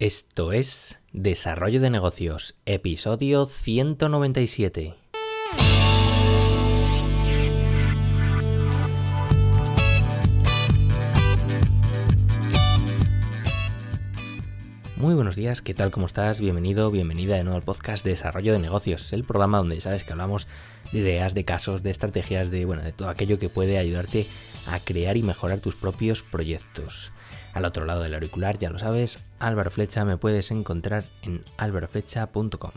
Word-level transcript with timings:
Esto 0.00 0.52
es 0.52 1.00
Desarrollo 1.12 1.80
de 1.80 1.90
Negocios, 1.90 2.54
episodio 2.66 3.46
197. 3.46 4.94
Muy 14.98 15.16
buenos 15.16 15.34
días, 15.34 15.62
¿qué 15.62 15.74
tal? 15.74 15.90
¿Cómo 15.90 16.06
estás? 16.06 16.40
Bienvenido, 16.40 16.92
bienvenida 16.92 17.34
de 17.34 17.42
nuevo 17.42 17.56
al 17.56 17.64
podcast 17.64 18.04
Desarrollo 18.04 18.52
de 18.52 18.60
Negocios, 18.60 19.12
el 19.12 19.24
programa 19.24 19.58
donde 19.58 19.80
sabes 19.80 20.04
que 20.04 20.12
hablamos 20.12 20.46
de 20.92 21.00
ideas, 21.00 21.34
de 21.34 21.44
casos, 21.44 21.82
de 21.82 21.90
estrategias, 21.90 22.52
de 22.52 22.64
bueno, 22.64 22.84
de 22.84 22.92
todo 22.92 23.08
aquello 23.08 23.40
que 23.40 23.48
puede 23.48 23.78
ayudarte 23.78 24.28
a 24.68 24.80
crear 24.80 25.16
y 25.16 25.22
mejorar 25.22 25.60
tus 25.60 25.76
propios 25.76 26.22
proyectos. 26.22 27.12
Al 27.52 27.64
otro 27.64 27.86
lado 27.86 28.02
del 28.02 28.14
auricular, 28.14 28.58
ya 28.58 28.70
lo 28.70 28.78
sabes, 28.78 29.18
Álvaro 29.38 29.70
Flecha 29.70 30.04
me 30.04 30.16
puedes 30.16 30.50
encontrar 30.50 31.04
en 31.22 31.44
álvaroflecha.com. 31.56 32.72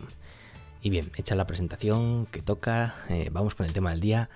Y 0.82 0.90
bien, 0.90 1.12
hecha 1.16 1.36
la 1.36 1.46
presentación 1.46 2.26
que 2.26 2.42
toca, 2.42 2.96
eh, 3.10 3.30
vamos 3.32 3.54
con 3.54 3.66
el 3.66 3.74
tema 3.74 3.92
del 3.92 4.00
día, 4.00 4.30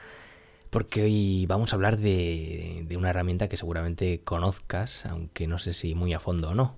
porque 0.70 1.04
hoy 1.04 1.46
vamos 1.48 1.72
a 1.72 1.77
hablar 1.77 1.98
de, 1.98 2.86
una 2.98 3.10
herramienta 3.10 3.48
que 3.48 3.58
seguramente 3.58 4.22
conozcas, 4.24 5.05
aunque 5.05 5.48
no 5.48 5.58
sé 5.58 5.74
si 5.74 5.96
muy 5.96 6.13
a 6.13 6.20
fondo 6.20 6.49
o 6.49 6.54
no. 6.54 6.76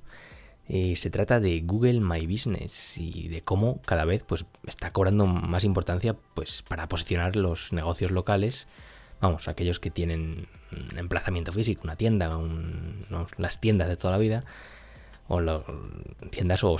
Eh, 0.70 0.96
se 0.96 1.10
trata 1.10 1.40
de 1.40 1.62
Google 1.62 2.02
My 2.02 2.26
Business 2.28 2.98
y 2.98 3.30
de 3.30 3.42
cómo 3.42 3.82
cada 3.84 4.06
vez 4.06 4.24
pues, 4.24 4.46
está 4.66 4.92
cobrando 4.92 5.26
más 5.26 5.64
importancia 5.64 6.16
pues, 6.34 6.62
para 6.62 6.88
posicionar 6.88 7.36
los 7.36 7.74
negocios 7.74 8.12
locales 8.12 8.68
vamos, 9.22 9.48
aquellos 9.48 9.80
que 9.80 9.92
tienen 9.92 10.48
un 10.72 10.98
emplazamiento 10.98 11.52
físico, 11.52 11.82
una 11.84 11.96
tienda, 11.96 12.30
las 13.38 13.62
tiendas 13.62 13.88
de 13.88 13.98
toda 13.98 14.14
la 14.14 14.20
vida, 14.20 14.44
o 15.28 15.42
tiendas 16.30 16.64
o, 16.64 16.78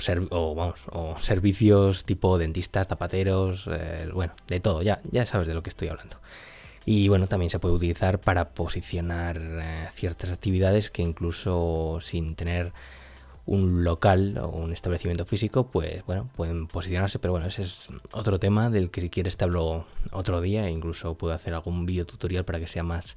vamos, 0.54 0.86
o 0.90 1.16
servicios 1.18 2.04
tipo 2.04 2.38
dentistas, 2.38 2.88
zapateros, 2.88 3.68
eh, 3.70 4.08
bueno, 4.12 4.32
de 4.46 4.60
todo, 4.60 4.82
ya, 4.82 5.00
ya 5.10 5.26
sabes 5.26 5.46
de 5.46 5.54
lo 5.54 5.62
que 5.62 5.70
estoy 5.70 5.88
hablando. 5.88 6.18
Y 6.86 7.08
bueno, 7.08 7.26
también 7.26 7.50
se 7.50 7.58
puede 7.58 7.74
utilizar 7.74 8.18
para 8.18 8.50
posicionar 8.50 9.36
eh, 9.38 9.88
ciertas 9.92 10.32
actividades 10.32 10.90
que 10.90 11.02
incluso 11.02 11.98
sin 12.00 12.34
tener 12.34 12.72
un 13.48 13.82
local 13.82 14.36
o 14.42 14.48
un 14.48 14.74
establecimiento 14.74 15.24
físico, 15.24 15.68
pues 15.68 16.04
bueno, 16.04 16.28
pueden 16.36 16.66
posicionarse, 16.66 17.18
pero 17.18 17.32
bueno, 17.32 17.46
ese 17.46 17.62
es 17.62 17.88
otro 18.12 18.38
tema 18.38 18.68
del 18.68 18.90
que 18.90 19.00
si 19.00 19.08
quieres 19.08 19.38
te 19.38 19.44
hablo 19.44 19.86
otro 20.12 20.42
día, 20.42 20.68
e 20.68 20.70
incluso 20.70 21.14
puedo 21.14 21.32
hacer 21.32 21.54
algún 21.54 21.86
vídeo 21.86 22.04
tutorial 22.04 22.44
para 22.44 22.60
que 22.60 22.66
sea 22.66 22.82
más, 22.82 23.16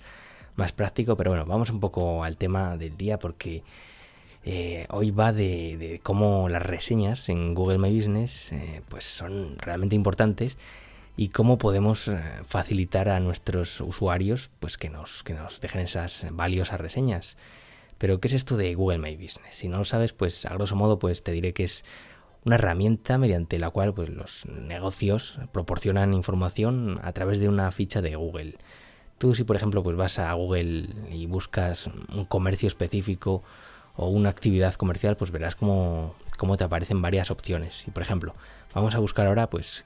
más 0.56 0.72
práctico, 0.72 1.18
pero 1.18 1.32
bueno, 1.32 1.46
vamos 1.46 1.70
un 1.70 1.82
poco 1.82 2.24
al 2.24 2.38
tema 2.38 2.78
del 2.78 2.96
día 2.96 3.20
porque 3.20 3.64
eh, 4.46 4.88
hoy 4.90 5.12
va 5.12 5.34
de, 5.34 6.00
cómo 6.02 6.48
las 6.48 6.64
reseñas 6.64 7.28
en 7.28 7.54
Google 7.54 7.78
My 7.78 7.94
Business 7.94 8.54
eh, 8.54 8.82
pues 8.88 9.04
son 9.04 9.58
realmente 9.60 9.98
importantes 9.98 10.58
y 11.18 11.28
cómo 11.28 11.58
podemos 11.58 12.08
eh, 12.08 12.18
facilitar 12.46 13.10
a 13.10 13.20
nuestros 13.20 13.82
usuarios 13.82 14.50
pues 14.62 14.78
que 14.78 14.90
nos, 14.90 15.24
que 15.24 15.34
nos 15.34 15.60
dejen 15.60 15.82
esas 15.82 16.28
valiosas 16.32 16.80
reseñas. 16.80 17.36
Pero, 18.02 18.20
¿qué 18.20 18.30
es 18.30 18.34
esto 18.34 18.58
de 18.58 18.74
Google 18.74 18.98
My 18.98 19.16
Business? 19.16 19.52
Si 19.52 19.68
no 19.68 19.78
lo 19.78 19.86
sabes, 19.86 20.12
pues 20.12 20.48
a 20.48 20.54
grosso 20.56 20.76
modo, 20.76 20.98
pues 20.98 21.22
te 21.22 21.32
diré 21.34 21.54
que 21.54 21.66
es 21.66 21.86
una 22.44 22.56
herramienta 22.56 23.20
mediante 23.20 23.60
la 23.60 23.70
cual 23.70 23.94
pues, 23.94 24.10
los 24.10 24.48
negocios 24.48 25.38
proporcionan 25.52 26.16
información 26.16 27.00
a 27.04 27.12
través 27.14 27.38
de 27.38 27.48
una 27.48 27.72
ficha 27.72 28.02
de 28.02 28.16
Google. 28.16 28.56
Tú 29.20 29.36
si 29.36 29.44
por 29.44 29.56
ejemplo 29.56 29.84
pues 29.84 29.96
vas 29.96 30.18
a 30.18 30.34
Google 30.34 30.90
y 31.12 31.28
buscas 31.28 31.92
un 32.12 32.26
comercio 32.26 32.68
específico 32.68 33.44
o 33.96 34.08
una 34.08 34.30
actividad 34.30 34.74
comercial, 34.74 35.16
pues 35.16 35.30
verás 35.30 35.54
cómo, 35.56 36.16
te 36.58 36.64
aparecen 36.64 37.04
varias 37.04 37.30
opciones. 37.30 37.88
Y 37.88 37.92
por 37.92 38.02
ejemplo, 38.02 38.34
vamos 38.74 38.96
a 38.96 39.00
buscar 39.00 39.28
ahora 39.28 39.48
pues 39.48 39.86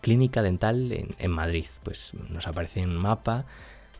clínica 0.00 0.40
dental 0.40 0.92
en, 0.92 1.14
en 1.18 1.30
Madrid. 1.30 1.66
Pues 1.82 2.12
nos 2.30 2.46
aparece 2.46 2.82
un 2.82 2.96
mapa 2.96 3.44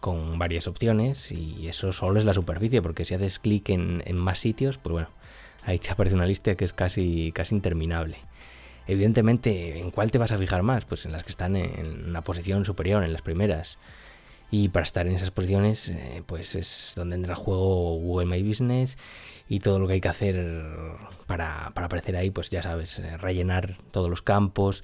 con 0.00 0.38
varias 0.38 0.66
opciones 0.66 1.30
y 1.30 1.68
eso 1.68 1.92
solo 1.92 2.18
es 2.18 2.24
la 2.24 2.32
superficie, 2.32 2.82
porque 2.82 3.04
si 3.04 3.14
haces 3.14 3.38
clic 3.38 3.68
en, 3.68 4.02
más 4.16 4.38
sitios, 4.38 4.78
pues 4.78 4.92
bueno, 4.92 5.08
ahí 5.64 5.78
te 5.78 5.90
aparece 5.92 6.16
una 6.16 6.26
lista 6.26 6.54
que 6.54 6.64
es 6.64 6.72
casi, 6.72 7.32
casi 7.32 7.54
interminable. 7.54 8.16
Evidentemente, 8.86 9.78
¿en 9.78 9.90
cuál 9.90 10.10
te 10.10 10.18
vas 10.18 10.32
a 10.32 10.38
fijar 10.38 10.62
más? 10.62 10.84
Pues 10.84 11.04
en 11.04 11.12
las 11.12 11.22
que 11.22 11.30
están 11.30 11.54
en 11.54 12.08
una 12.08 12.22
posición 12.22 12.64
superior, 12.64 13.04
en 13.04 13.12
las 13.12 13.22
primeras. 13.22 13.78
Y 14.50 14.70
para 14.70 14.82
estar 14.82 15.06
en 15.06 15.14
esas 15.14 15.30
posiciones, 15.30 15.90
eh, 15.90 16.24
pues 16.26 16.56
es 16.56 16.94
donde 16.96 17.14
entra 17.14 17.34
el 17.34 17.38
juego 17.38 17.96
Google 17.98 18.26
My 18.26 18.42
Business 18.42 18.98
y 19.48 19.60
todo 19.60 19.78
lo 19.78 19.86
que 19.86 19.94
hay 19.94 20.00
que 20.00 20.08
hacer 20.08 20.44
para, 21.26 21.70
para 21.72 21.86
aparecer 21.86 22.16
ahí, 22.16 22.30
pues 22.30 22.50
ya 22.50 22.62
sabes, 22.62 22.98
eh, 22.98 23.16
rellenar 23.16 23.76
todos 23.92 24.10
los 24.10 24.22
campos, 24.22 24.82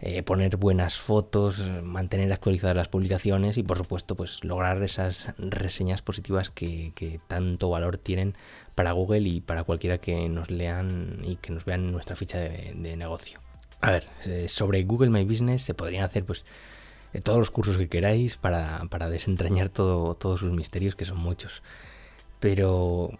eh, 0.00 0.22
poner 0.22 0.56
buenas 0.56 0.96
fotos, 0.96 1.60
mantener 1.82 2.32
actualizadas 2.32 2.76
las 2.76 2.88
publicaciones 2.88 3.56
y 3.56 3.62
por 3.62 3.78
supuesto 3.78 4.16
pues 4.16 4.42
lograr 4.44 4.82
esas 4.82 5.32
reseñas 5.38 6.02
positivas 6.02 6.50
que, 6.50 7.20
tanto 7.28 7.70
valor 7.70 7.96
tienen 7.96 8.34
para 8.74 8.92
Google 8.92 9.20
y 9.20 9.40
para 9.40 9.64
cualquiera 9.64 9.98
que 9.98 10.28
nos 10.28 10.50
lean 10.50 11.20
y 11.22 11.36
que 11.36 11.52
nos 11.52 11.64
vean 11.64 11.92
nuestra 11.92 12.16
ficha 12.16 12.38
de, 12.38 12.96
negocio. 12.96 13.40
A 13.80 13.92
ver, 13.92 14.08
eh, 14.26 14.48
sobre 14.48 14.82
Google 14.82 15.10
My 15.10 15.24
Business 15.24 15.62
se 15.62 15.74
podrían 15.74 16.04
hacer 16.04 16.24
pues 16.24 16.44
eh, 17.12 17.20
todos 17.20 17.38
los 17.38 17.50
cursos 17.50 17.78
que 17.78 17.88
queráis 17.88 18.36
para, 18.36 19.08
desentrañar 19.08 19.68
todo, 19.68 20.14
todos 20.16 20.40
sus 20.40 20.52
misterios, 20.52 20.96
que 20.96 21.04
son 21.04 21.18
muchos. 21.18 21.62
Pero 22.40 23.10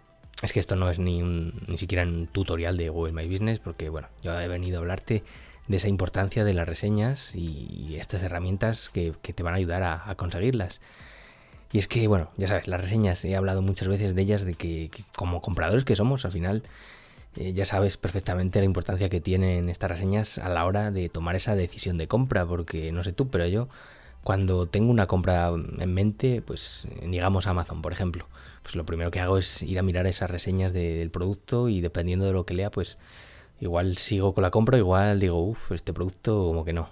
es 0.41 0.51
que 0.51 0.59
esto 0.59 0.75
no 0.75 0.89
es 0.89 0.99
ni, 0.99 1.21
ni 1.21 1.77
siquiera 1.77 2.03
un 2.03 2.27
tutorial 2.27 2.75
de 2.77 2.89
Google 2.89 3.13
My 3.13 3.27
Business, 3.27 3.59
porque 3.59 3.89
bueno, 3.89 4.09
yo 4.21 4.37
he 4.39 4.47
venido 4.49 4.77
a 4.77 4.81
hablarte 4.81 5.23
de 5.67 5.77
esa 5.77 5.87
importancia 5.87 6.43
de 6.43 6.53
las 6.53 6.67
reseñas 6.67 7.33
y 7.35 7.97
estas 7.99 8.23
herramientas 8.23 8.89
que, 8.89 9.13
te 9.21 9.43
van 9.43 9.53
a 9.53 9.57
ayudar 9.57 9.83
a, 9.83 10.15
conseguirlas. 10.15 10.81
Y 11.71 11.79
es 11.79 11.87
que, 11.87 12.07
bueno, 12.07 12.29
ya 12.37 12.47
sabes, 12.47 12.67
las 12.67 12.81
reseñas, 12.81 13.25
he 13.25 13.35
hablado 13.35 13.61
muchas 13.61 13.87
veces 13.87 14.15
de 14.15 14.21
ellas, 14.21 14.45
de 14.45 14.53
que, 14.53 14.91
como 15.15 15.41
compradores 15.41 15.83
que 15.83 15.95
somos, 15.95 16.23
al 16.23 16.31
final, 16.31 16.63
eh, 17.35 17.53
ya 17.53 17.65
sabes 17.65 17.97
perfectamente 17.97 18.59
la 18.59 18.65
importancia 18.65 19.09
que 19.09 19.19
tienen 19.19 19.69
estas 19.69 19.91
reseñas 19.91 20.37
a 20.37 20.49
la 20.49 20.65
hora 20.65 20.91
de 20.91 21.09
tomar 21.09 21.35
esa 21.35 21.55
decisión 21.55 21.97
de 21.97 22.07
compra, 22.07 22.45
porque 22.45 22.91
no 22.91 23.03
sé 23.03 23.11
tú, 23.11 23.29
pero 23.29 23.47
yo 23.47 23.67
cuando 24.23 24.67
tengo 24.67 24.89
una 24.89 25.05
compra 25.05 25.49
en 25.49 25.93
mente, 25.93 26.41
pues 26.41 26.87
digamos 27.05 27.45
Amazon, 27.45 27.83
por 27.83 27.91
ejemplo, 27.91 28.27
pues 28.63 28.75
lo 28.75 28.83
primero 28.83 29.11
que 29.11 29.19
hago 29.19 29.37
es 29.37 29.61
ir 29.61 29.77
a 29.77 29.83
mirar 29.83 30.07
esas 30.07 30.31
reseñas 30.31 30.73
del 30.73 31.11
producto 31.11 31.69
y 31.69 31.79
dependiendo 31.79 32.25
de 32.25 32.33
lo 32.33 32.43
que 32.43 32.55
lea, 32.55 32.71
pues 32.71 32.97
Igual 33.65 33.97
sigo 33.97 34.33
con 34.33 34.43
la 34.43 34.51
compra, 34.51 34.77
igual 34.77 35.19
digo, 35.19 35.41
uff, 35.41 35.71
este 35.71 35.91
producto 35.91 36.45
como 36.45 36.63
que 36.63 36.73
no. 36.73 36.89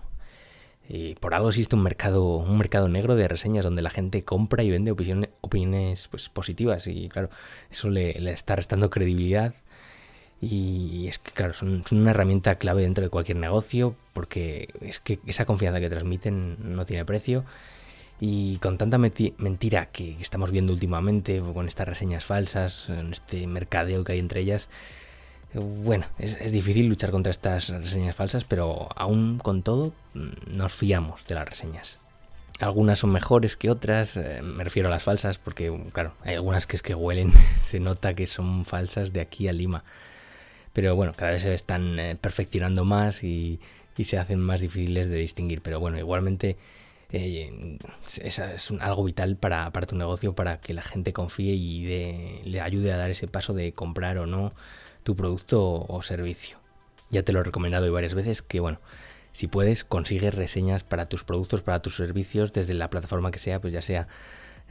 Y 0.90 1.16
por 1.16 1.34
algo 1.34 1.50
existe 1.50 1.76
un 1.76 1.84
mercado, 1.84 2.38
un 2.38 2.58
mercado 2.58 2.90
negro 2.90 3.16
de 3.16 3.28
reseñas 3.28 3.64
donde 3.64 3.82
la 3.82 3.90
gente 3.90 4.24
compra 4.24 4.64
y 4.64 4.72
vende 4.72 4.92
opiniones, 4.92 5.30
opiniones 5.42 6.08
pues, 6.10 6.30
positivas. 6.30 6.88
Y 6.88 7.10
claro, 7.10 7.30
eso 7.72 7.90
le, 7.90 8.32
está 8.32 8.56
restando 8.56 8.90
credibilidad. 8.90 9.54
Y 10.42 11.08
es 11.08 11.20
que, 11.20 11.32
claro, 11.32 11.54
son, 11.54 11.84
una 11.92 12.12
herramienta 12.12 12.56
clave 12.56 12.82
dentro 12.82 13.04
de 13.04 13.10
cualquier 13.10 13.38
negocio 13.38 13.96
porque 14.14 14.70
es 14.82 15.00
que 15.00 15.20
esa 15.26 15.46
confianza 15.46 15.80
que 15.80 15.90
transmiten 15.90 16.58
no 16.76 16.86
tiene 16.86 17.06
precio. 17.06 17.46
Y 18.20 18.58
con 18.58 18.78
tanta 18.78 18.98
mentira 18.98 19.88
que 19.88 20.18
estamos 20.22 20.52
viendo 20.52 20.74
últimamente, 20.74 21.42
con 21.54 21.68
estas 21.68 21.88
reseñas 21.88 22.26
falsas, 22.26 22.90
en 22.90 23.12
este 23.12 23.48
mercadeo 23.48 24.04
que 24.04 24.14
hay 24.14 24.20
entre 24.20 24.42
ellas, 24.42 24.70
bueno, 25.54 26.06
es, 26.18 26.52
difícil 26.52 26.88
luchar 26.88 27.12
contra 27.12 27.32
estas 27.32 27.70
reseñas 27.70 28.16
falsas, 28.16 28.44
pero 28.44 28.88
aún 28.96 29.38
con 29.38 29.62
todo 29.62 29.94
mm, 30.14 30.58
nos 30.58 30.74
fiamos 30.74 31.26
de 31.28 31.36
las 31.36 31.48
reseñas. 31.48 32.00
Algunas 32.60 33.00
son 33.00 33.12
mejores 33.12 33.56
que 33.56 33.70
otras, 33.70 34.18
eh, 34.18 34.42
me 34.42 34.64
refiero 34.64 34.88
a 34.88 34.92
las 34.92 35.04
falsas, 35.04 35.38
porque 35.38 35.76
claro, 35.92 36.14
hay 36.24 36.36
algunas 36.36 36.66
que 36.66 36.76
es 36.76 36.82
que 36.82 36.96
huelen, 36.96 37.32
se 37.62 37.80
nota 37.80 38.14
que 38.14 38.28
son 38.28 38.66
falsas 38.66 39.14
de 39.14 39.22
aquí 39.22 39.48
a 39.48 39.54
Lima. 39.54 39.84
Pero 40.74 40.96
bueno, 40.96 41.14
cada 41.16 41.32
vez 41.32 41.44
se 41.44 41.54
están 41.54 42.00
eh, 42.00 42.16
perfeccionando 42.20 42.84
más 42.84 43.24
y, 43.24 43.60
se 44.04 44.18
hacen 44.18 44.40
más 44.40 44.60
difíciles 44.60 45.08
de 45.08 45.18
distinguir. 45.18 45.62
Pero 45.62 45.80
bueno, 45.80 46.00
igualmente 46.00 46.58
eh, 47.14 47.78
es, 48.22 48.40
algo 48.80 49.04
vital 49.04 49.38
para, 49.38 49.72
para, 49.72 49.86
tu 49.86 49.96
negocio, 49.96 50.34
para 50.34 50.60
que 50.60 50.74
la 50.74 50.82
gente 50.82 51.14
confíe 51.14 51.54
y 51.54 52.44
le 52.44 52.60
ayude 52.60 52.92
a 52.92 52.98
dar 52.98 53.12
ese 53.12 53.28
paso 53.28 53.54
de 53.54 53.72
comprar 53.74 54.18
o 54.18 54.26
no 54.26 54.52
tu 55.04 55.16
producto 55.16 55.86
o 55.88 56.02
servicio. 56.02 56.58
Ya 57.12 57.24
te 57.24 57.32
lo 57.32 57.42
he 57.42 57.44
recomendado 57.44 57.92
varias 57.94 58.16
veces 58.16 58.42
que, 58.42 58.60
bueno, 58.60 58.80
si 59.32 59.48
puedes, 59.48 59.84
consigue 59.84 60.32
reseñas 60.32 60.84
para 60.84 61.08
tus 61.08 61.24
productos, 61.24 61.62
para 61.62 61.82
tus 61.82 61.96
servicios, 61.96 62.52
desde 62.52 62.74
la 62.74 62.90
plataforma 62.90 63.30
que 63.30 63.40
sea, 63.40 63.62
pues 63.62 63.74
ya 63.74 63.84
sea 63.84 64.08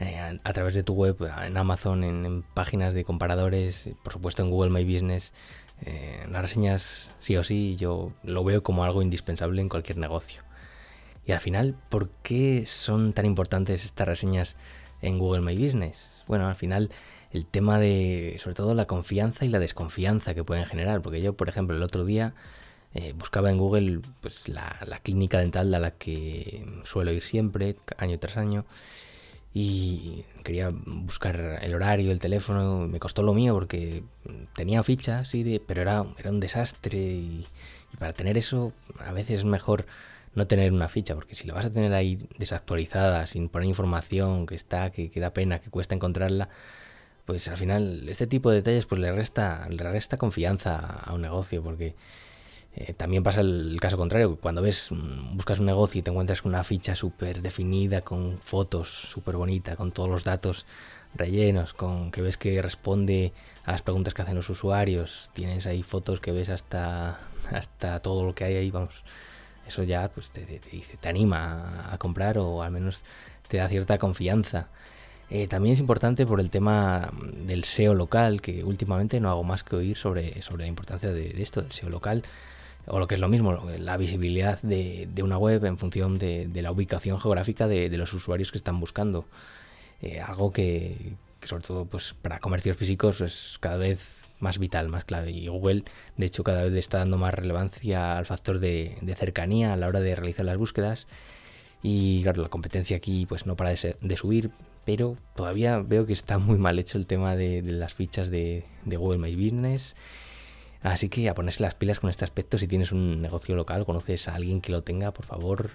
eh, 0.00 0.38
a, 0.42 0.52
través 0.52 0.74
de 0.74 0.82
tu 0.82 0.94
web, 0.94 1.16
en 1.44 1.56
Amazon, 1.56 2.02
en, 2.02 2.42
páginas 2.54 2.92
de 2.92 3.04
comparadores, 3.04 3.90
por 4.02 4.14
supuesto 4.14 4.42
en 4.42 4.50
Google 4.50 4.70
My 4.70 4.84
Business. 4.84 5.32
Eh, 5.84 6.26
las 6.28 6.42
reseñas, 6.42 7.10
sí 7.20 7.36
o 7.36 7.44
sí, 7.44 7.76
yo 7.76 8.12
lo 8.24 8.42
veo 8.42 8.64
como 8.64 8.82
algo 8.82 9.00
indispensable 9.00 9.60
en 9.60 9.68
cualquier 9.68 9.98
negocio. 9.98 10.42
Y 11.26 11.32
al 11.32 11.40
final, 11.40 11.76
¿por 11.88 12.10
qué 12.22 12.64
son 12.66 13.12
tan 13.12 13.26
importantes 13.26 13.84
estas 13.84 14.08
reseñas 14.08 14.56
en 15.00 15.18
Google 15.18 15.42
My 15.42 15.56
Business? 15.56 16.24
Bueno, 16.26 16.48
al 16.48 16.56
final 16.56 16.90
el 17.32 17.46
tema 17.46 17.78
de, 17.78 18.36
sobre 18.40 18.54
todo, 18.54 18.74
la 18.74 18.86
confianza 18.86 19.44
y 19.44 19.48
la 19.48 19.58
desconfianza 19.58 20.34
que 20.34 20.44
pueden 20.44 20.66
generar. 20.66 21.00
Porque 21.00 21.22
yo, 21.22 21.34
por 21.34 21.48
ejemplo, 21.48 21.76
el 21.76 21.82
otro 21.82 22.04
día 22.04 22.34
eh, 22.94 23.14
buscaba 23.16 23.50
en 23.50 23.58
Google 23.58 24.00
pues, 24.20 24.48
la, 24.48 24.76
clínica 25.02 25.38
dental 25.38 25.72
a 25.74 25.78
la 25.78 25.92
que 25.92 26.66
suelo 26.84 27.12
ir 27.12 27.22
siempre, 27.22 27.76
año 27.96 28.18
tras 28.18 28.36
año, 28.36 28.66
y 29.54 30.24
quería 30.44 30.70
buscar 30.70 31.60
el 31.62 31.74
horario, 31.74 32.12
el 32.12 32.18
teléfono, 32.18 32.86
me 32.88 32.98
costó 32.98 33.22
lo 33.22 33.34
mío 33.34 33.54
porque 33.54 34.02
tenía 34.54 34.82
ficha, 34.82 35.24
sí, 35.24 35.42
de, 35.42 35.60
pero 35.60 35.82
era, 35.82 36.04
era 36.18 36.30
un 36.30 36.40
desastre 36.40 36.98
y, 36.98 37.46
para 37.98 38.12
tener 38.14 38.38
eso 38.38 38.72
a 39.00 39.12
veces 39.12 39.40
es 39.40 39.44
mejor 39.44 39.86
no 40.34 40.46
tener 40.46 40.72
una 40.72 40.88
ficha, 40.88 41.14
porque 41.14 41.34
si 41.34 41.46
la 41.46 41.54
vas 41.54 41.66
a 41.66 41.70
tener 41.70 41.92
ahí 41.94 42.18
desactualizada, 42.38 43.26
sin 43.26 43.48
poner 43.48 43.68
información 43.68 44.46
que 44.46 44.54
está, 44.54 44.90
que, 44.90 45.10
que 45.10 45.20
da 45.20 45.32
pena, 45.32 45.60
que 45.60 45.70
cuesta 45.70 45.94
encontrarla, 45.94 46.48
pues 47.26 47.48
al 47.48 47.56
final 47.56 48.08
este 48.08 48.26
tipo 48.26 48.50
de 48.50 48.56
detalles 48.56 48.86
pues 48.86 49.00
le 49.00 49.12
resta, 49.12 49.68
le 49.68 49.82
resta 49.84 50.16
confianza 50.16 50.78
a 50.78 51.12
un 51.14 51.22
negocio, 51.22 51.62
porque 51.62 51.94
eh, 52.74 52.94
también 52.94 53.22
pasa 53.22 53.42
el, 53.42 53.76
caso 53.80 53.98
contrario, 53.98 54.36
cuando 54.40 54.62
ves, 54.62 54.88
mm, 54.90 55.36
buscas 55.36 55.60
un 55.60 55.66
negocio 55.66 55.98
y 55.98 56.02
te 56.02 56.10
encuentras 56.10 56.40
con 56.42 56.50
una 56.52 56.64
ficha 56.64 56.96
súper 56.96 57.42
definida, 57.42 58.00
con 58.00 58.38
fotos 58.40 58.88
súper 58.88 59.36
bonita, 59.36 59.76
con 59.76 59.92
todos 59.92 60.08
los 60.08 60.24
datos 60.24 60.66
rellenos, 61.14 61.74
con 61.74 62.10
que 62.10 62.22
ves 62.22 62.38
que 62.38 62.62
responde 62.62 63.32
a 63.64 63.72
las 63.72 63.82
preguntas 63.82 64.14
que 64.14 64.22
hacen 64.22 64.36
los 64.36 64.48
usuarios, 64.48 65.30
tienes 65.34 65.66
ahí 65.66 65.82
fotos 65.82 66.20
que 66.20 66.32
ves 66.32 66.48
hasta, 66.48 67.18
hasta 67.50 68.00
todo 68.00 68.24
lo 68.24 68.34
que 68.34 68.44
hay 68.44 68.54
ahí, 68.56 68.70
vamos, 68.70 69.04
eso 69.66 69.82
ya 69.82 70.08
pues 70.10 70.30
te, 70.30 70.42
te, 70.42 71.08
anima 71.08 71.92
a 71.92 71.98
comprar 71.98 72.38
o 72.38 72.62
al 72.62 72.70
menos 72.70 73.04
te 73.48 73.58
da 73.58 73.68
cierta 73.68 73.98
confianza. 73.98 74.68
Eh, 75.30 75.48
también 75.48 75.74
es 75.74 75.80
importante 75.80 76.26
por 76.26 76.40
el 76.40 76.50
tema 76.50 77.10
del 77.46 77.64
SEO 77.64 77.94
local, 77.94 78.42
que 78.42 78.64
últimamente 78.64 79.18
no 79.20 79.30
hago 79.30 79.44
más 79.44 79.64
que 79.64 79.76
oír 79.76 79.96
sobre, 79.96 80.42
sobre 80.42 80.64
la 80.64 80.68
importancia 80.68 81.10
de, 81.10 81.30
de 81.30 81.42
esto, 81.42 81.62
del 81.62 81.72
SEO 81.72 81.88
local 81.88 82.22
o 82.86 82.98
lo 82.98 83.06
que 83.06 83.14
es 83.14 83.20
lo 83.20 83.28
mismo, 83.28 83.52
la 83.78 83.96
visibilidad 83.96 84.60
de, 84.62 85.08
una 85.22 85.38
web 85.38 85.64
en 85.64 85.78
función 85.78 86.18
de, 86.18 86.50
la 86.54 86.72
ubicación 86.72 87.20
geográfica 87.20 87.68
de, 87.68 87.88
los 87.96 88.12
usuarios 88.12 88.50
que 88.50 88.58
están 88.58 88.80
buscando. 88.80 89.24
Eh, 90.00 90.20
algo 90.20 90.52
que, 90.52 91.14
sobre 91.42 91.62
todo 91.62 91.84
pues 91.84 92.14
para 92.20 92.40
comercios 92.40 92.76
físicos 92.76 93.20
es 93.20 93.56
cada 93.60 93.76
vez 93.76 94.21
más 94.42 94.58
vital, 94.58 94.88
más 94.88 95.04
clave. 95.04 95.30
Y 95.30 95.46
Google, 95.48 95.84
de 96.16 96.26
hecho, 96.26 96.44
cada 96.44 96.62
vez 96.62 96.74
está 96.74 96.98
dando 96.98 97.16
más 97.16 97.32
relevancia 97.32 98.18
al 98.18 98.26
factor 98.26 98.58
de, 98.58 98.98
cercanía 99.16 99.72
a 99.72 99.76
la 99.76 99.88
hora 99.88 100.00
de 100.00 100.14
realizar 100.14 100.44
las 100.44 100.58
búsquedas. 100.58 101.06
Y 101.82 102.22
claro, 102.22 102.42
la 102.42 102.48
competencia 102.48 102.96
aquí 102.96 103.26
pues 103.26 103.46
no 103.46 103.56
para 103.56 103.70
de, 103.70 104.16
subir, 104.16 104.50
pero 104.84 105.16
todavía 105.34 105.78
veo 105.78 106.06
que 106.06 106.12
está 106.12 106.38
muy 106.38 106.58
mal 106.58 106.78
hecho 106.78 106.98
el 106.98 107.06
tema 107.06 107.36
de, 107.36 107.62
las 107.62 107.94
fichas 107.94 108.30
de, 108.30 108.64
Google 108.84 109.18
My 109.18 109.34
Business 109.34 109.94
Así 110.82 111.08
que 111.08 111.28
a 111.28 111.34
ponerse 111.34 111.62
las 111.62 111.74
pilas 111.74 112.00
con 112.00 112.10
este 112.10 112.24
aspecto, 112.24 112.58
si 112.58 112.66
tienes 112.66 112.90
un 112.90 113.22
negocio 113.22 113.54
local, 113.54 113.84
conoces 113.86 114.26
a 114.26 114.34
alguien 114.34 114.60
que 114.60 114.72
lo 114.72 114.82
tenga, 114.82 115.12
por 115.12 115.24
favor, 115.24 115.70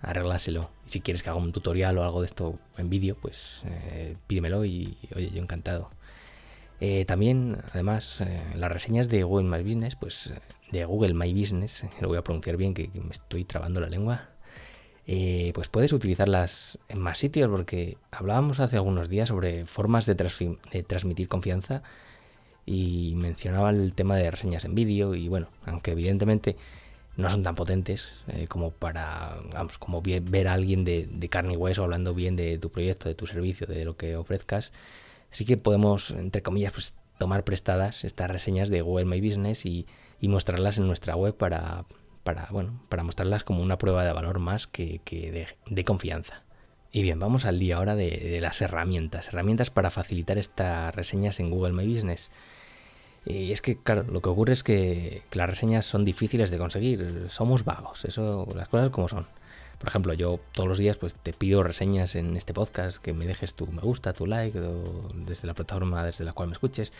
arrégláselo. 0.00 0.70
Si 0.86 1.00
quieres 1.00 1.24
que 1.24 1.30
haga 1.30 1.40
un 1.40 1.50
tutorial 1.50 1.98
o 1.98 2.04
algo 2.04 2.20
de 2.20 2.26
esto 2.26 2.60
en 2.78 2.88
vídeo, 2.88 3.16
pues 3.20 3.62
eh, 3.66 4.16
pídemelo 4.28 4.64
y, 4.64 4.96
oye, 5.16 5.30
yo 5.30 5.42
encantado. 5.42 5.90
Eh, 6.84 7.04
también, 7.04 7.58
además, 7.72 8.20
eh, 8.22 8.40
las 8.56 8.72
reseñas 8.72 9.08
de 9.08 9.22
Google 9.22 9.48
My 9.48 9.62
Business, 9.62 9.94
pues 9.94 10.32
de 10.72 10.84
Google 10.84 11.14
My 11.14 11.32
Business, 11.32 11.84
lo 12.00 12.08
voy 12.08 12.18
a 12.18 12.24
pronunciar 12.24 12.56
bien, 12.56 12.74
que, 12.74 12.90
me 12.94 13.12
estoy 13.12 13.44
trabando 13.44 13.80
la 13.80 13.88
lengua, 13.88 14.30
pues 15.54 15.68
puedes 15.68 15.92
utilizarlas 15.92 16.78
en 16.88 16.98
más 17.00 17.18
sitios, 17.18 17.48
porque 17.50 17.98
hablábamos 18.10 18.60
hace 18.60 18.76
algunos 18.76 19.08
días 19.08 19.28
sobre 19.28 19.66
formas 19.66 20.06
de 20.06 20.14
transmitir 20.14 21.28
confianza 21.28 21.82
y 22.66 23.14
mencionaba 23.16 23.70
el 23.70 23.94
tema 23.94 24.16
de 24.16 24.30
reseñas 24.30 24.64
en 24.64 24.74
vídeo 24.74 25.14
y 25.14 25.28
bueno, 25.28 25.48
aunque 25.66 25.92
evidentemente 25.92 26.56
no 27.16 27.28
son 27.28 27.42
tan 27.42 27.54
potentes 27.54 28.24
eh, 28.28 28.46
como 28.48 28.70
para, 28.70 29.36
vamos, 29.52 29.78
como 29.78 30.02
ver 30.02 30.48
a 30.48 30.54
alguien 30.54 30.84
de, 30.84 31.28
carne 31.30 31.54
y 31.54 31.56
hueso 31.56 31.84
hablando 31.84 32.14
bien 32.14 32.36
de 32.36 32.58
tu 32.58 32.70
proyecto, 32.70 33.08
de 33.08 33.14
tu 33.14 33.26
servicio, 33.26 33.66
de 33.66 33.84
lo 33.84 33.96
que 33.96 34.16
ofrezcas, 34.16 34.72
sí 35.32 35.44
que 35.44 35.56
podemos, 35.56 36.12
entre 36.12 36.42
comillas, 36.42 36.72
pues, 36.72 36.94
tomar 37.18 37.42
prestadas 37.42 38.04
estas 38.04 38.30
reseñas 38.30 38.68
de 38.68 38.82
Google 38.82 39.06
My 39.06 39.20
Business 39.20 39.66
y, 39.66 39.86
mostrarlas 40.20 40.78
en 40.78 40.86
nuestra 40.86 41.16
web 41.16 41.36
para, 41.36 41.84
para, 42.22 42.46
bueno, 42.52 42.80
para 42.88 43.02
mostrarlas 43.02 43.42
como 43.42 43.60
una 43.60 43.76
prueba 43.76 44.04
de 44.04 44.12
valor 44.12 44.38
más 44.38 44.68
que, 44.68 45.00
de 45.66 45.84
confianza. 45.84 46.44
Y 46.92 47.00
bien, 47.00 47.18
vamos 47.18 47.46
al 47.46 47.58
día 47.58 47.78
ahora 47.78 47.96
de, 47.96 48.38
las 48.42 48.60
herramientas. 48.60 49.28
Herramientas 49.28 49.70
para 49.70 49.90
facilitar 49.90 50.36
estas 50.36 50.94
reseñas 50.94 51.40
en 51.40 51.50
Google 51.50 51.72
My 51.72 51.88
Business. 51.88 52.30
Y 53.24 53.50
es 53.50 53.62
que, 53.62 53.78
claro, 53.78 54.02
lo 54.02 54.20
que 54.20 54.28
ocurre 54.28 54.52
es 54.52 54.62
que, 54.62 55.22
las 55.32 55.48
reseñas 55.48 55.86
son 55.86 56.04
difíciles 56.04 56.50
de 56.50 56.58
conseguir. 56.58 57.26
Somos 57.30 57.64
vagos, 57.64 58.04
eso, 58.04 58.46
las 58.54 58.68
cosas 58.68 58.90
como 58.90 59.08
son. 59.08 59.26
Por 59.82 59.88
ejemplo, 59.88 60.14
yo 60.14 60.38
todos 60.52 60.68
los 60.68 60.78
días 60.78 60.96
pues 60.96 61.12
te 61.12 61.32
pido 61.32 61.64
reseñas 61.64 62.14
en 62.14 62.36
este 62.36 62.54
podcast, 62.54 62.98
que 62.98 63.12
me 63.12 63.26
dejes 63.26 63.54
tu 63.54 63.66
me 63.66 63.82
gusta, 63.82 64.12
tu 64.12 64.26
like, 64.26 64.56
desde 65.26 65.48
la 65.48 65.54
plataforma 65.54 66.04
desde 66.04 66.24
la 66.24 66.32
cual 66.32 66.50
me 66.50 66.52
escuches. 66.52 66.92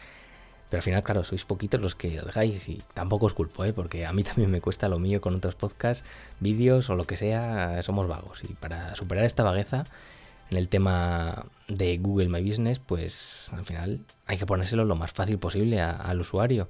Pero 0.69 0.79
al 0.79 0.83
final, 0.83 1.05
claro, 1.05 1.23
sois 1.23 1.45
poquitos 1.45 1.81
los 1.81 1.95
que 1.95 2.17
lo 2.17 2.25
dejáis 2.25 2.69
y 2.69 2.83
tampoco 2.93 3.27
os 3.27 3.35
culpo, 3.35 3.65
¿eh? 3.65 3.73
porque 3.73 4.05
a 4.05 4.13
mí 4.13 4.25
también 4.31 4.51
me 4.51 4.61
cuesta 4.61 4.89
lo 4.89 4.99
mío 4.99 5.21
con 5.21 5.37
otros 5.37 5.55
podcasts, 5.55 6.05
vídeos 6.41 6.91
o 6.91 6.97
lo 6.97 7.05
que 7.05 7.17
sea, 7.17 7.81
somos 7.85 8.09
vagos. 8.09 8.43
Y 8.43 8.55
para 8.55 8.97
superar 8.97 9.27
esta 9.27 9.45
vagueza 9.45 9.85
en 10.51 10.59
el 10.59 10.69
tema 10.69 11.47
de 11.69 11.99
Google 11.99 12.31
My 12.31 12.43
Business, 12.43 12.81
pues 12.81 13.47
al 13.53 13.65
final 13.65 14.01
hay 14.27 14.39
que 14.39 14.47
ponérselo 14.47 14.85
lo 14.85 14.97
más 14.97 15.13
fácil 15.13 15.39
posible 15.39 15.81
al 15.81 16.21
usuario. 16.21 16.69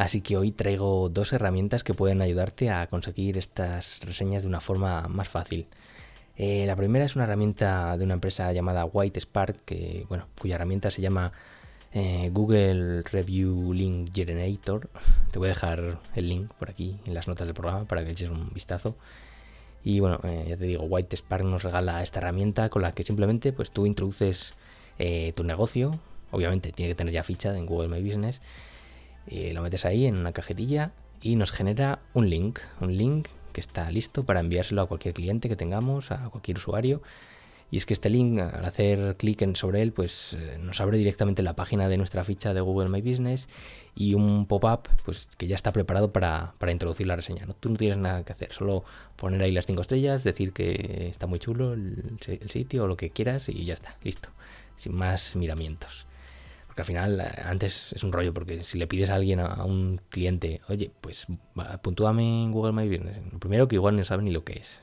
Así 0.00 0.22
que 0.22 0.38
hoy 0.38 0.50
traigo 0.50 1.10
dos 1.10 1.34
herramientas 1.34 1.84
que 1.84 1.92
pueden 1.92 2.22
ayudarte 2.22 2.70
a 2.70 2.86
conseguir 2.86 3.36
estas 3.36 4.00
reseñas 4.02 4.44
de 4.44 4.48
una 4.48 4.62
forma 4.62 5.08
más 5.08 5.28
fácil. 5.28 5.66
Eh, 6.38 6.64
la 6.64 6.74
primera 6.74 7.04
es 7.04 7.16
una 7.16 7.24
herramienta 7.24 7.98
de 7.98 8.04
una 8.04 8.14
empresa 8.14 8.50
llamada 8.50 8.86
White 8.86 9.20
Spark, 9.20 9.56
que, 9.66 10.06
bueno, 10.08 10.26
cuya 10.40 10.54
herramienta 10.54 10.90
se 10.90 11.02
llama 11.02 11.34
eh, 11.92 12.30
Google 12.32 13.02
Review 13.02 13.74
Link 13.74 14.08
Generator. 14.10 14.88
Te 15.32 15.38
voy 15.38 15.48
a 15.48 15.50
dejar 15.50 15.98
el 16.14 16.28
link 16.30 16.50
por 16.54 16.70
aquí 16.70 16.98
en 17.04 17.12
las 17.12 17.28
notas 17.28 17.46
del 17.46 17.54
programa 17.54 17.84
para 17.84 18.02
que 18.02 18.12
eches 18.12 18.30
un 18.30 18.54
vistazo. 18.54 18.96
Y 19.84 20.00
bueno, 20.00 20.18
eh, 20.22 20.46
ya 20.48 20.56
te 20.56 20.64
digo, 20.64 20.84
White 20.84 21.14
Spark 21.14 21.44
nos 21.44 21.62
regala 21.62 22.02
esta 22.02 22.20
herramienta 22.20 22.70
con 22.70 22.80
la 22.80 22.92
que 22.92 23.02
simplemente 23.02 23.52
pues 23.52 23.70
tú 23.70 23.84
introduces 23.84 24.54
tu 25.34 25.44
negocio. 25.44 25.98
Obviamente 26.30 26.72
tiene 26.72 26.92
que 26.92 26.94
tener 26.94 27.12
ya 27.12 27.22
ficha 27.22 27.54
en 27.54 27.66
Google 27.66 27.88
My 27.88 28.02
Business. 28.02 28.40
Lo 29.26 29.62
metes 29.62 29.84
ahí 29.84 30.06
en 30.06 30.16
una 30.16 30.32
cajetilla 30.32 30.92
y 31.22 31.36
nos 31.36 31.52
genera 31.52 32.00
un 32.14 32.30
link. 32.30 32.60
Un 32.80 32.96
link 32.96 33.28
que 33.52 33.60
está 33.60 33.90
listo 33.90 34.24
para 34.24 34.40
enviárselo 34.40 34.82
a 34.82 34.86
cualquier 34.86 35.14
cliente 35.14 35.48
que 35.48 35.56
tengamos, 35.56 36.10
a 36.10 36.28
cualquier 36.30 36.58
usuario 36.58 37.02
y 37.70 37.76
es 37.76 37.86
que 37.86 37.94
este 37.94 38.10
link, 38.10 38.40
al 38.40 38.64
hacer 38.64 39.16
clic 39.16 39.54
sobre 39.54 39.80
él, 39.82 39.92
pues 39.92 40.32
eh, 40.32 40.58
nos 40.60 40.80
abre 40.80 40.98
directamente 40.98 41.42
la 41.42 41.54
página 41.54 41.88
de 41.88 41.96
nuestra 41.96 42.24
ficha 42.24 42.52
de 42.52 42.60
Google 42.60 42.88
My 42.88 43.00
Business 43.00 43.48
y 43.94 44.14
un 44.14 44.46
pop-up 44.46 44.88
pues, 45.04 45.28
que 45.38 45.46
ya 45.46 45.54
está 45.54 45.72
preparado 45.72 46.12
para, 46.12 46.54
introducir 46.68 47.06
la 47.06 47.14
reseña. 47.14 47.46
¿no? 47.46 47.54
Tú 47.54 47.70
no 47.70 47.76
tienes 47.76 47.98
nada 47.98 48.24
que 48.24 48.32
hacer, 48.32 48.52
solo 48.52 48.84
poner 49.14 49.40
ahí 49.42 49.52
las 49.52 49.66
cinco 49.66 49.82
estrellas, 49.82 50.24
decir 50.24 50.52
que 50.52 51.06
está 51.08 51.28
muy 51.28 51.38
chulo 51.38 51.74
el, 51.74 52.18
sitio 52.48 52.84
o 52.84 52.86
lo 52.88 52.96
que 52.96 53.10
quieras 53.10 53.48
y 53.48 53.64
ya 53.64 53.74
está, 53.74 53.96
listo. 54.02 54.30
Sin 54.76 54.94
más 54.94 55.36
miramientos. 55.36 56.06
Al 56.80 56.86
final, 56.86 57.20
eh, 57.20 57.28
antes 57.44 57.92
es 57.92 58.02
un 58.04 58.12
rollo, 58.12 58.32
porque 58.34 58.62
si 58.62 58.78
le 58.78 58.86
pides 58.86 59.10
a 59.10 59.14
alguien, 59.14 59.40
a, 59.40 59.64
un 59.64 60.00
cliente, 60.08 60.60
oye, 60.68 60.90
pues 61.00 61.26
puntúame 61.82 62.44
en 62.44 62.52
Google 62.52 62.72
My 62.72 62.88
Business, 62.88 63.18
lo 63.32 63.38
primero 63.38 63.68
que 63.68 63.76
igual 63.76 63.96
no 63.96 64.04
sabe 64.04 64.22
ni 64.22 64.30
lo 64.30 64.44
que 64.44 64.54
es. 64.54 64.80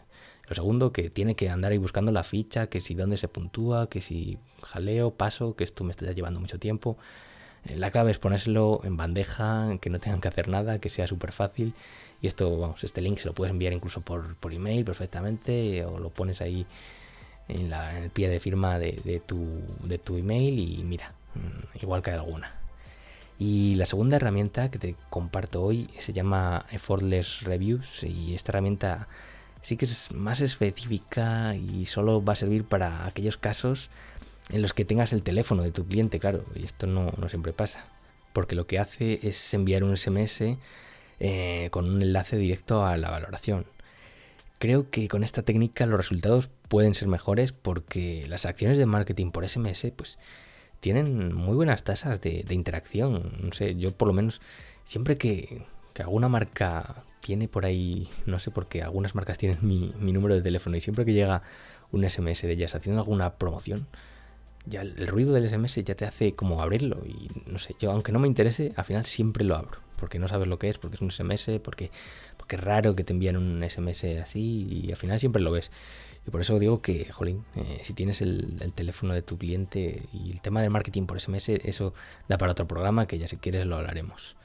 Lo 0.48 0.56
segundo, 0.56 0.94
que 0.94 1.10
tiene 1.10 1.36
que 1.36 1.50
andar 1.50 1.74
ahí 1.74 1.77
buscando 1.77 2.12
la 2.12 2.24
ficha, 2.24 2.68
que 2.68 2.80
si 2.80 2.94
dónde 2.96 3.18
se 3.18 3.27
puntúa, 3.27 3.89
que 3.89 4.00
si 4.00 4.38
jaleo, 4.63 5.12
paso, 5.12 5.56
que 5.56 5.66
esto 5.66 5.84
me 5.84 5.92
está 5.92 6.10
llevando 6.13 6.39
mucho 6.39 6.58
tiempo. 6.58 6.98
Eh, 7.66 7.75
la 7.75 7.92
clave 7.92 8.12
es 8.12 8.20
ponérselo 8.20 8.82
en 8.86 8.96
bandeja, 8.96 9.77
que 9.82 9.89
no 9.89 10.00
tengan 10.00 10.22
que 10.22 10.30
hacer 10.30 10.48
nada, 10.48 10.80
que 10.80 10.89
sea 10.89 11.08
súper 11.08 11.34
fácil. 11.34 11.74
Y 12.22 12.27
esto, 12.27 12.58
vamos, 12.58 12.84
este 12.84 13.01
link 13.01 13.20
se 13.20 13.27
lo 13.27 13.34
puedes 13.34 13.51
enviar 13.51 13.74
incluso 13.74 14.01
por, 14.01 14.36
por 14.38 14.54
email 14.54 14.86
perfectamente, 14.86 15.84
o 15.86 16.00
lo 16.00 16.10
pones 16.12 16.42
ahí 16.42 16.66
en, 17.48 17.74
el 17.74 18.10
pie 18.10 18.30
de 18.30 18.39
firma 18.39 18.80
de, 18.80 19.22
tu, 19.25 19.62
de 19.84 19.98
tu 19.98 20.18
email 20.18 20.60
y 20.60 20.84
mira, 20.84 21.13
igual 21.82 22.01
que 22.01 22.12
hay 22.12 22.17
alguna. 22.17 22.51
Y 23.39 23.75
la 23.75 23.86
segunda 23.86 24.15
herramienta 24.15 24.72
que 24.72 24.79
te 24.79 24.96
comparto 25.10 25.62
hoy 25.62 25.89
se 26.00 26.12
llama 26.12 26.65
Effortless 26.72 27.41
Reviews 27.44 28.03
y 28.03 28.34
esta 28.34 28.51
herramienta 28.51 29.08
sí 29.62 29.77
que 29.77 29.86
es 29.86 30.12
más 30.12 30.41
específica 30.41 31.56
y 31.56 31.86
solo 31.86 32.24
va 32.24 32.34
a 32.34 32.38
servir 32.38 32.63
para 32.63 33.06
aquellos 33.06 33.38
casos 33.38 33.89
en 34.50 34.62
los 34.62 34.74
que 34.74 34.86
tengas 34.86 35.13
el 35.13 35.24
teléfono 35.24 35.62
de 35.62 35.72
tu 35.72 35.86
cliente, 35.86 36.20
claro, 36.20 36.46
y 36.56 36.63
esto 36.63 36.88
no, 36.88 37.12
siempre 37.27 37.53
pasa, 37.53 37.86
porque 38.34 38.56
lo 38.56 38.65
que 38.65 38.79
hace 38.79 39.20
es 39.24 39.53
enviar 39.53 39.84
un 39.84 39.98
SMS 39.98 40.58
eh, 41.20 41.67
con 41.72 41.89
un 41.89 42.01
enlace 42.01 42.38
directo 42.38 42.86
a 42.86 42.98
la 42.98 43.10
valoración. 43.10 43.65
Creo 44.58 44.89
que 44.89 45.08
con 45.08 45.24
esta 45.24 45.44
técnica 45.44 45.86
los 45.86 45.98
resultados 45.98 46.50
pueden 46.70 46.96
ser 46.96 47.08
mejores 47.08 47.51
porque 47.51 48.25
las 48.27 48.46
acciones 48.46 48.77
de 48.77 48.86
marketing 48.86 49.32
por 49.32 49.48
SMS 49.48 49.91
pues 49.96 50.17
tienen 50.79 51.34
muy 51.34 51.55
buenas 51.55 51.84
tasas 51.84 52.22
de, 52.22 52.46
interacción. 52.50 53.34
No 53.41 53.51
sé, 53.53 53.75
yo 53.75 53.91
por 53.91 54.07
lo 54.07 54.13
menos 54.13 54.41
siempre 54.86 55.17
que, 55.17 55.65
alguna 56.00 56.29
marca 56.29 57.03
tiene 57.22 57.48
por 57.48 57.65
ahí, 57.65 58.07
no 58.27 58.38
sé 58.38 58.51
por 58.51 58.67
qué, 58.67 58.84
algunas 58.84 59.15
marcas 59.15 59.39
tienen 59.39 59.57
mi, 59.62 59.93
mi 60.00 60.13
número 60.13 60.36
de 60.36 60.41
teléfono 60.41 60.77
y 60.77 60.81
siempre 60.81 61.05
que 61.05 61.13
llega 61.13 61.41
un 61.91 62.07
SMS 62.07 62.43
de 62.43 62.51
ellas 62.51 62.75
haciendo 62.75 63.01
alguna 63.01 63.34
promoción, 63.34 63.88
ya 64.67 64.81
el, 64.81 65.07
ruido 65.07 65.34
del 65.34 65.50
SMS 65.50 65.84
ya 65.84 65.96
te 65.96 66.05
hace 66.05 66.34
como 66.34 66.62
abrirlo 66.62 67.03
y 67.05 67.29
no 67.50 67.57
sé, 67.57 67.75
yo 67.79 67.91
aunque 67.91 68.12
no 68.12 68.19
me 68.19 68.27
interese, 68.27 68.74
al 68.75 68.86
final 68.86 69.05
siempre 69.05 69.43
lo 69.43 69.55
abro, 69.55 69.79
porque 69.96 70.19
no 70.19 70.27
sabes 70.27 70.48
lo 70.48 70.60
que 70.60 70.69
es, 70.69 70.77
porque 70.77 70.96
es 70.96 71.01
un 71.01 71.12
SMS, 71.12 71.60
porque, 71.63 71.91
porque 72.38 72.57
es 72.57 72.63
raro 72.63 72.96
que 72.96 73.03
te 73.03 73.13
envíen 73.13 73.38
un 73.38 73.63
SMS 73.67 74.03
así 74.22 74.67
y 74.69 74.91
al 74.91 74.98
final 74.98 75.19
siempre 75.19 75.41
lo 75.41 75.51
ves. 75.51 75.72
Y 76.27 76.29
por 76.29 76.41
eso 76.41 76.60
digo 76.60 76.81
que, 76.81 77.05
jolín, 77.05 77.46
eh, 77.55 77.79
si 77.84 77.93
tienes 77.93 78.22
el, 78.22 78.60
teléfono 78.75 79.13
de 79.13 79.22
tu 79.22 79.38
cliente 79.38 80.03
y 80.12 80.31
el 80.31 80.41
tema 80.41 80.62
del 80.62 80.72
marketing 80.72 81.05
por 81.05 81.19
SMS, 81.22 81.50
eso 81.50 81.93
da 82.27 82.38
para 82.38 82.51
otro 82.51 82.67
programa 82.67 83.07
que 83.07 83.17
ya 83.17 83.29
si 83.29 83.38
quieres 83.38 83.65
lo 83.65 83.77
hablaremos. 83.77 84.36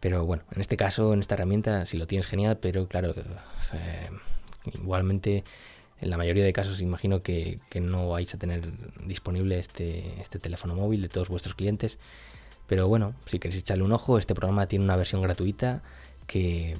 Pero 0.00 0.26
bueno, 0.26 0.42
en 0.50 0.60
este 0.60 0.76
caso, 0.76 1.14
en 1.14 1.20
esta 1.20 1.36
herramienta, 1.36 1.86
si 1.86 1.98
lo 1.98 2.08
tienes 2.08 2.26
genial, 2.26 2.58
pero 2.60 2.88
claro, 2.88 3.14
eh, 3.16 4.10
igualmente 4.74 5.44
en 6.00 6.10
la 6.10 6.16
mayoría 6.16 6.44
de 6.44 6.52
casos 6.52 6.80
imagino 6.80 7.22
que, 7.22 7.60
no 7.80 8.08
vais 8.08 8.34
a 8.34 8.38
tener 8.38 8.72
disponible 9.06 9.60
este, 9.60 10.20
este 10.20 10.40
teléfono 10.40 10.74
móvil 10.74 11.00
de 11.00 11.08
todos 11.08 11.28
vuestros 11.28 11.54
clientes. 11.54 11.98
Pero 12.66 12.88
bueno, 12.88 13.14
si 13.26 13.38
queréis 13.38 13.60
echarle 13.60 13.84
un 13.84 13.92
ojo, 13.92 14.18
este 14.18 14.34
programa 14.34 14.66
tiene 14.66 14.84
una 14.84 14.96
versión 14.96 15.22
gratuita 15.22 15.82
que 16.26 16.76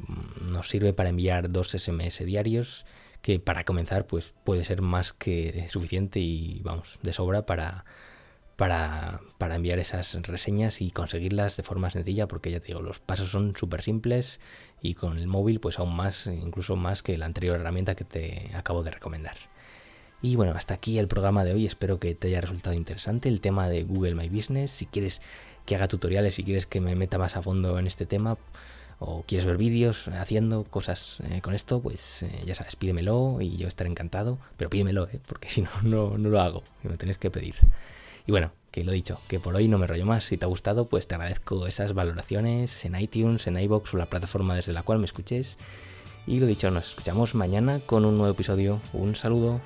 nos 0.50 0.68
sirve 0.68 0.92
para 0.92 1.10
enviar 1.10 1.52
dos 1.52 1.70
SMS 1.70 2.24
diarios, 2.24 2.84
que 3.24 3.40
para 3.40 3.64
comenzar 3.64 4.06
pues 4.06 4.34
puede 4.44 4.66
ser 4.66 4.82
más 4.82 5.14
que 5.14 5.66
suficiente 5.70 6.20
y 6.20 6.60
vamos, 6.62 6.98
de 7.02 7.14
sobra 7.14 7.46
para, 7.46 7.86
para, 8.56 9.22
para 9.38 9.56
enviar 9.56 9.78
esas 9.78 10.12
reseñas 10.24 10.82
y 10.82 10.90
conseguirlas 10.90 11.56
de 11.56 11.62
forma 11.62 11.88
sencilla, 11.88 12.28
porque 12.28 12.50
ya 12.50 12.60
te 12.60 12.66
digo, 12.66 12.82
los 12.82 12.98
pasos 12.98 13.30
son 13.30 13.56
súper 13.56 13.80
simples 13.80 14.40
y 14.82 14.92
con 14.92 15.16
el 15.16 15.26
móvil 15.26 15.58
pues 15.58 15.78
aún 15.78 15.96
más, 15.96 16.26
incluso 16.26 16.76
más 16.76 17.02
que 17.02 17.16
la 17.16 17.24
anterior 17.24 17.58
herramienta 17.58 17.94
que 17.94 18.04
te 18.04 18.50
acabo 18.54 18.82
de 18.82 18.90
recomendar. 18.90 19.38
Y 20.20 20.36
bueno, 20.36 20.52
hasta 20.54 20.74
aquí 20.74 20.98
el 20.98 21.08
programa 21.08 21.44
de 21.44 21.54
hoy, 21.54 21.64
espero 21.64 21.98
que 21.98 22.14
te 22.14 22.28
haya 22.28 22.42
resultado 22.42 22.76
interesante 22.76 23.30
el 23.30 23.40
tema 23.40 23.70
de 23.70 23.84
Google 23.84 24.16
My 24.16 24.28
Business, 24.28 24.70
si 24.70 24.84
quieres 24.84 25.22
que 25.64 25.76
haga 25.76 25.88
tutoriales, 25.88 26.34
si 26.34 26.44
quieres 26.44 26.66
que 26.66 26.82
me 26.82 26.94
meta 26.94 27.16
más 27.16 27.38
a 27.38 27.42
fondo 27.42 27.78
en 27.78 27.86
este 27.86 28.04
tema, 28.04 28.36
o 28.98 29.22
quieres 29.26 29.46
ver 29.46 29.56
vídeos 29.56 30.08
haciendo 30.08 30.64
cosas 30.64 31.18
eh, 31.30 31.40
con 31.40 31.54
esto, 31.54 31.80
pues 31.80 32.22
eh, 32.22 32.42
ya 32.44 32.54
sabes, 32.54 32.76
pídemelo 32.76 33.38
y 33.40 33.56
yo 33.56 33.68
estaré 33.68 33.90
encantado, 33.90 34.38
pero 34.56 34.70
pídemelo, 34.70 35.08
eh, 35.12 35.20
porque 35.26 35.48
si 35.50 35.62
no, 35.62 35.70
no, 35.82 36.16
lo 36.16 36.40
hago, 36.40 36.62
me 36.82 36.90
lo 36.90 36.98
tenéis 36.98 37.18
que 37.18 37.30
pedir. 37.30 37.56
Y 38.26 38.32
bueno, 38.32 38.52
que 38.70 38.84
lo 38.84 38.92
he 38.92 38.94
dicho, 38.94 39.20
que 39.28 39.38
por 39.38 39.54
hoy 39.54 39.68
no 39.68 39.78
me 39.78 39.86
rollo 39.86 40.06
más. 40.06 40.24
Si 40.24 40.36
te 40.36 40.46
ha 40.46 40.48
gustado, 40.48 40.88
pues 40.88 41.06
te 41.06 41.14
agradezco 41.14 41.66
esas 41.66 41.92
valoraciones 41.92 42.84
en 42.84 42.98
iTunes, 42.98 43.46
en 43.46 43.58
iBox 43.58 43.94
o 43.94 43.96
la 43.98 44.06
plataforma 44.06 44.56
desde 44.56 44.72
la 44.72 44.82
cual 44.82 44.98
me 44.98 45.04
escuches. 45.04 45.58
Y 46.26 46.40
lo 46.40 46.46
dicho, 46.46 46.70
nos 46.70 46.88
escuchamos 46.88 47.34
mañana 47.34 47.80
con 47.84 48.06
un 48.06 48.16
nuevo 48.16 48.32
episodio. 48.32 48.80
Un 48.94 49.14
saludo. 49.14 49.60